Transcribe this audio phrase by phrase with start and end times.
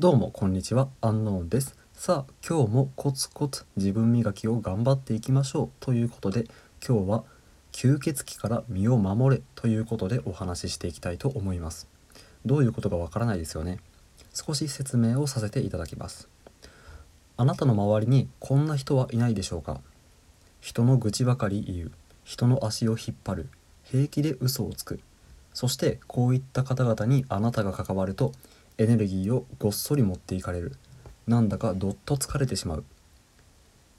[0.00, 0.86] どうもこんにちは。
[1.00, 1.76] アンノーンです。
[1.92, 6.44] さあ今日もコツコツ自分磨きを頑張っていきましょうということで
[6.86, 7.24] 今日は
[7.72, 11.88] 吸血鬼から身を守れということでお話ししていきたいと思います。
[12.46, 13.80] どういうことかわからないですよね。
[14.32, 16.28] 少し説明をさせていただきます。
[17.36, 19.80] あなたの周りにこんな人はいないでしょうか。
[20.60, 21.92] 人の愚痴ばかり言う。
[22.22, 23.48] 人の足を引っ張る。
[23.82, 25.00] 平気で嘘をつく。
[25.52, 28.30] そしてこういった方々にあなたが関わると
[28.78, 30.76] エネルギーをごっそり持っていかれる。
[31.26, 32.84] なんだかどっと疲れてしまう。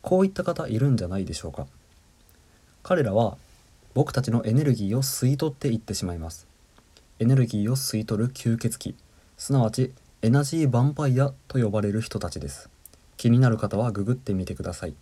[0.01, 1.67] こういった方いるんじゃないでしょうか。
[2.81, 3.37] 彼らは
[3.93, 6.47] 僕たちのエネルギーを吸い取っていってしまいます。
[7.19, 8.95] エネルギーを吸い取る吸血鬼。
[9.37, 12.69] すなわちエナジーヴァンパイアと呼ばれる人たちです。
[13.17, 14.95] 気になる方はググってみてください。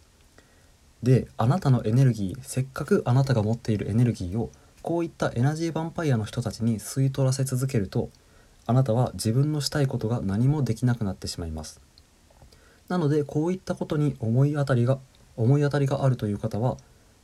[1.04, 4.50] であなたのエネルギーせっかくあなたが持っているエネルギーを
[4.82, 8.10] こういったエナジーヴァンパイアの人たちに吸い取らせ続けると
[8.68, 11.82] あなたは自分のしたいことが何もできなくなってしまいます。
[12.90, 15.00] なのでこういったことに思い当たりが
[15.36, 16.78] 思い当たりがあるという方は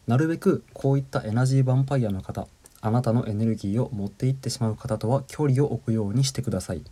[0.07, 2.47] なるべくこういったエナジーヴァンパイアの方
[2.81, 6.83] あなたのエネルギーを持っていってしまう方とは距離を置くようにしてください。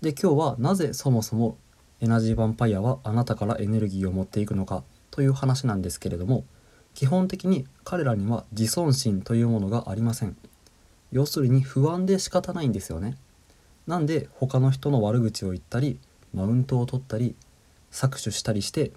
[0.00, 1.56] で今日はなぜそもそも
[2.00, 6.44] エナジーヴァンパイアはあなたからエネルギーを持っていくのかという話なんですけれども
[6.94, 10.36] 基本的に彼らには自尊心というものがありません。
[11.12, 13.16] 要するに不安で仕方ないんですよね。
[13.86, 15.98] なんで他の人の悪口を言ったり
[16.34, 17.34] マウントを取ったり
[17.92, 18.92] 搾取したりして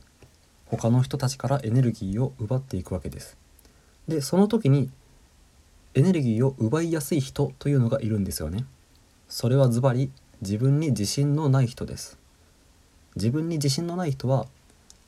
[0.65, 3.37] 他の人たちからエネルギーを奪っていくわけです。
[4.07, 4.89] でその時に
[5.93, 8.65] エネルギーを奪いやすい人というのがいるんですよね。
[9.27, 12.17] それはズバリ自分に自信のない人です。
[13.15, 14.47] 自分に自信のない人は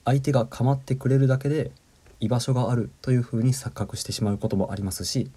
[0.06, 1.72] 相手が構ってくれるだけで
[2.20, 5.30] 居場所があるというふうに錯覚してしまうこともありますし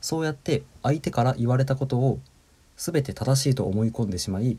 [0.00, 2.18] そうやって相手から言われたことを
[2.76, 4.58] 全て正しいと思い込んでしまい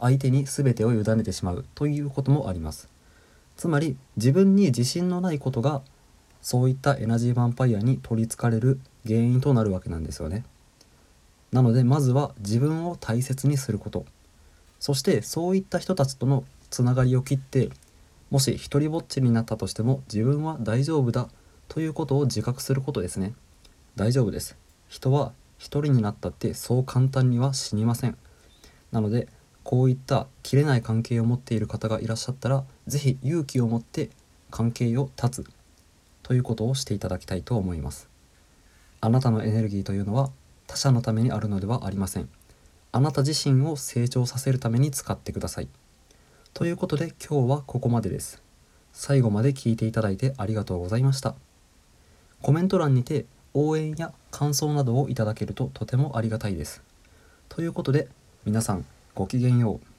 [0.00, 2.88] 相手に全てを委ねてしまうということもあります。
[3.56, 5.82] つまり自分に自信のないことが
[6.42, 10.44] そういったエナジーヴァンパイアに取りつかれる原因となるわけなんですよね。
[11.52, 14.04] なのでまずは自分を大切にすること。
[14.80, 17.70] そしてそういった人たちとのつながりを切って
[18.30, 21.28] もし一りぼっちになったとしても自分は大丈夫だ
[21.68, 23.34] ということを自覚することですね。
[23.96, 24.56] 大丈夫です。
[24.88, 25.32] 人は
[25.64, 28.18] 一人になったってそう簡単には死にません。
[28.92, 29.28] なので
[29.62, 34.10] こういった切れない関係を持っている方がいらっしゃったら是非勇気を持って
[34.50, 35.46] 関係を断つ
[36.22, 38.10] ということをしていただきたいと思います。
[39.00, 40.30] あなたのエネルギーというのは
[40.66, 42.28] 他者のためにあるのではありません。
[42.92, 45.68] あなた自身を成長させるために使ってください。
[46.52, 48.42] ということで今日はここまでです。
[48.92, 51.34] 最後まで聞いていただいてありがとうございました。
[52.42, 56.82] コメント欄にて応援や感想などをいただけるととてもありがたいです。
[57.48, 58.08] ということで
[58.44, 58.84] 皆さん
[59.14, 59.93] ごきげんよう。